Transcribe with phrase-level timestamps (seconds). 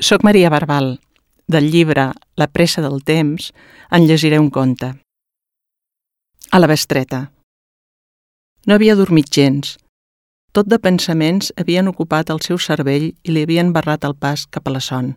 [0.00, 1.00] Soc Maria Barbal.
[1.48, 3.48] Del llibre La pressa del temps
[3.90, 4.92] en llegiré un conte.
[6.52, 7.32] A la bestreta.
[8.64, 9.72] No havia dormit gens.
[10.54, 14.70] Tot de pensaments havien ocupat el seu cervell i li havien barrat el pas cap
[14.70, 15.16] a la son.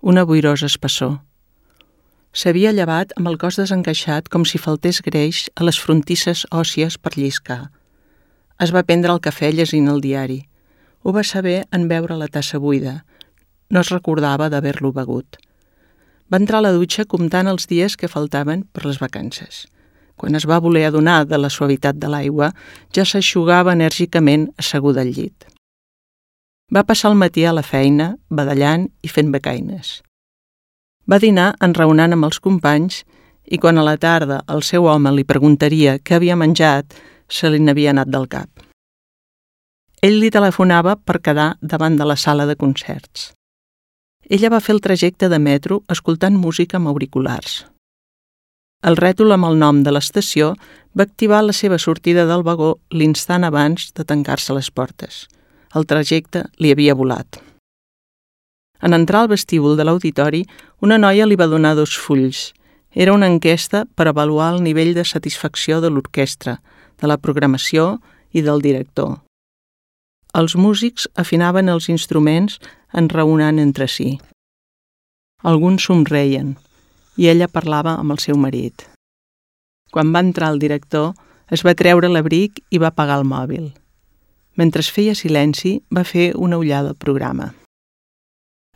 [0.00, 1.18] Una boirosa espessor.
[2.32, 7.18] S'havia llevat amb el cos desencaixat com si faltés greix a les frontisses òssies per
[7.18, 7.66] lliscar.
[8.64, 10.46] Es va prendre el cafè llegint el diari.
[11.04, 13.02] Ho va saber en veure la tassa buida.
[13.70, 15.38] No es recordava d'haver-lo begut.
[16.30, 19.66] Va entrar a la dutxa comptant els dies que faltaven per les vacances.
[20.16, 22.52] Quan es va voler adonar de la suavitat de l'aigua,
[22.94, 25.46] ja s'aixugava enèrgicament asseguda al llit.
[26.72, 30.00] Va passar el matí a la feina, badallant i fent becaines.
[31.06, 33.04] Va dinar enraonant amb els companys
[33.46, 36.96] i quan a la tarda el seu home li preguntaria què havia menjat,
[37.28, 38.50] se li n'havia anat del cap.
[40.02, 43.32] Ell li telefonava per quedar davant de la sala de concerts.
[44.28, 47.64] Ella va fer el trajecte de metro escoltant música amb auriculars.
[48.82, 50.52] El rètol amb el nom de l'estació
[50.98, 55.26] va activar la seva sortida del vagó l'instant abans de tancar-se les portes.
[55.74, 57.38] El trajecte li havia volat.
[58.82, 60.42] En entrar al vestíbul de l'auditori,
[60.82, 62.52] una noia li va donar dos fulls.
[62.90, 66.58] Era una enquesta per avaluar el nivell de satisfacció de l'orquestra,
[67.00, 68.00] de la programació
[68.32, 69.25] i del director.
[70.36, 72.58] Els músics afinaven els instruments
[72.92, 74.18] enraonant entre si.
[75.48, 76.50] Alguns somreien
[77.16, 78.84] i ella parlava amb el seu marit.
[79.92, 81.14] Quan va entrar el director,
[81.48, 83.70] es va treure l'abric i va apagar el mòbil.
[84.60, 87.54] Mentre es feia silenci, va fer una ullada al programa.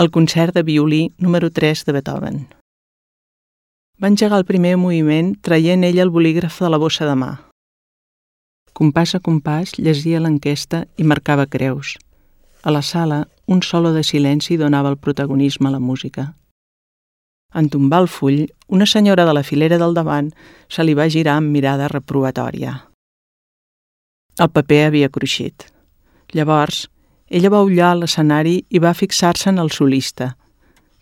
[0.00, 2.42] El concert de violí número 3 de Beethoven.
[4.00, 7.32] Va engegar el primer moviment traient ella el bolígraf de la bossa de mà.
[8.72, 11.98] Compàs a compàs llegia l'enquesta i marcava creus.
[12.62, 16.34] A la sala, un solo de silenci donava el protagonisme a la música.
[17.54, 20.30] En tombar el full, una senyora de la filera del davant
[20.72, 22.72] se li va girar amb mirada reprovatòria.
[24.40, 25.66] El paper havia cruixit.
[26.32, 26.86] Llavors,
[27.28, 30.36] ella va ullar l'escenari i va fixar-se en el solista.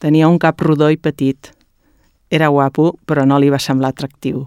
[0.03, 1.53] Tenia un cap rodó i petit.
[2.31, 4.43] Era guapo, però no li va semblar atractiu.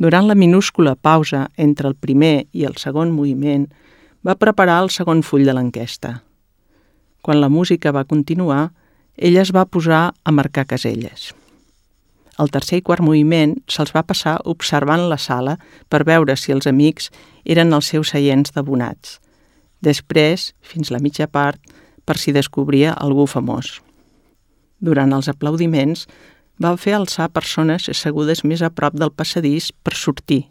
[0.00, 3.66] Durant la minúscula pausa entre el primer i el segon moviment,
[4.24, 6.22] va preparar el segon full de l'enquesta.
[7.20, 8.70] Quan la música va continuar,
[9.16, 11.34] ella es va posar a marcar caselles.
[12.40, 15.58] El tercer i quart moviment se'ls va passar observant la sala
[15.92, 17.10] per veure si els amics
[17.44, 19.18] eren els seus seients d'abonats.
[19.84, 21.60] Després, fins la mitja part,
[22.08, 23.82] per si descobria algú famós.
[24.80, 26.06] Durant els aplaudiments,
[26.60, 30.42] va fer alçar persones assegudes més a prop del passadís per sortir.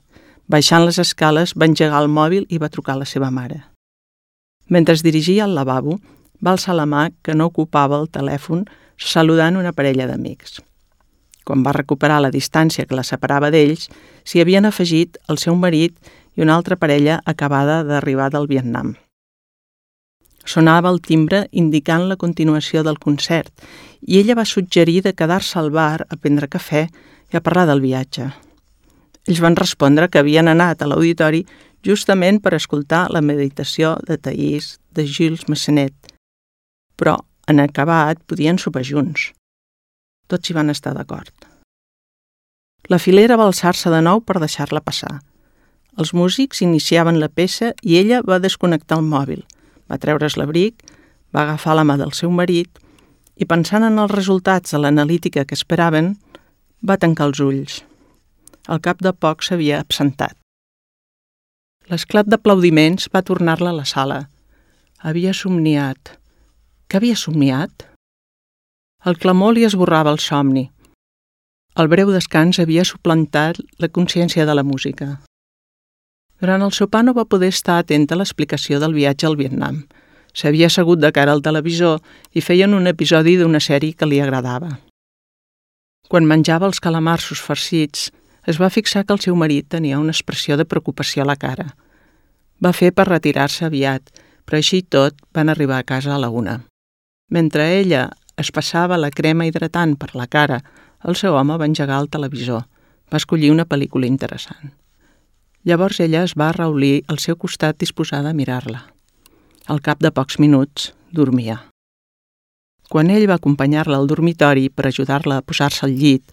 [0.49, 3.61] Baixant les escales, va engegar el mòbil i va trucar a la seva mare.
[4.67, 5.99] Mentre es dirigia al lavabo,
[6.41, 8.65] va alçar la mà que no ocupava el telèfon
[8.97, 10.59] saludant una parella d'amics.
[11.45, 13.87] Quan va recuperar la distància que la separava d'ells,
[14.25, 15.97] s'hi havien afegit el seu marit
[16.35, 18.95] i una altra parella acabada d'arribar del Vietnam.
[20.45, 23.51] Sonava el timbre indicant la continuació del concert
[24.01, 26.85] i ella va suggerir de quedar-se al bar a prendre cafè
[27.33, 28.29] i a parlar del viatge.
[29.27, 31.44] Ells van respondre que havien anat a l'auditori
[31.85, 35.94] justament per escoltar la meditació de Taís de Gilles Massenet,
[36.97, 37.17] però
[37.47, 39.31] en acabat podien sopar junts.
[40.27, 41.33] Tots hi van estar d'acord.
[42.89, 45.19] La filera va alçar-se de nou per deixar-la passar.
[46.00, 49.44] Els músics iniciaven la peça i ella va desconnectar el mòbil,
[49.89, 50.83] va treure's l'abric,
[51.33, 52.79] va agafar la mà del seu marit
[53.35, 56.16] i, pensant en els resultats de l'analítica que esperaven,
[56.85, 57.81] va tancar els ulls.
[58.67, 60.35] Al cap de poc s'havia absentat.
[61.89, 64.19] L'esclat d'aplaudiments va tornar-la a la sala.
[65.01, 66.13] Havia somniat.
[66.89, 67.88] Què havia somniat?
[69.09, 70.67] El clamor li esborrava el somni.
[71.79, 75.16] El breu descans havia suplantat la consciència de la música.
[76.39, 79.83] Durant el sopar no va poder estar atenta a l'explicació del viatge al Vietnam.
[80.33, 82.00] S'havia assegut de cara al televisor
[82.31, 84.77] i feien un episodi d'una sèrie que li agradava.
[86.09, 88.07] Quan menjava els calamarsos farcits,
[88.47, 91.68] es va fixar que el seu marit tenia una expressió de preocupació a la cara.
[92.63, 94.09] Va fer per retirar-se aviat,
[94.45, 96.62] però així tot van arribar a casa a la una.
[97.30, 98.07] Mentre ella
[98.38, 100.63] es passava la crema hidratant per la cara,
[101.06, 102.65] el seu home va engegar el televisor.
[103.12, 104.74] Va escollir una pel·lícula interessant.
[105.67, 108.85] Llavors ella es va reulir al seu costat disposada a mirar-la.
[109.67, 111.59] Al cap de pocs minuts, dormia.
[112.89, 116.23] Quan ell va acompanyar-la al dormitori per ajudar-la a posar-se al llit,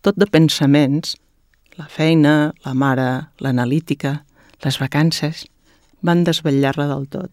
[0.00, 1.16] tot de pensaments,
[1.76, 3.10] la feina, la mare,
[3.42, 4.22] l'analítica,
[4.64, 5.44] les vacances,
[6.00, 7.26] van desvetllar-la del tot.